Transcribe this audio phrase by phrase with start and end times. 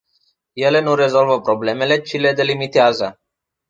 [0.55, 3.19] Ele nu rezolvă problemele, ci le delimitează.